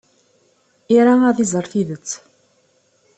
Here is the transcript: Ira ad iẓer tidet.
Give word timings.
Ira 0.97 1.13
ad 1.29 1.37
iẓer 1.45 1.65
tidet. 1.71 2.09